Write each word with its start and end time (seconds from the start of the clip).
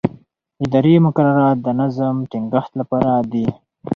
اداري 0.63 0.93
مقررات 1.05 1.57
د 1.61 1.67
نظم 1.79 2.15
د 2.21 2.25
ټینګښت 2.31 2.71
لپاره 2.81 3.11
دي. 3.31 3.47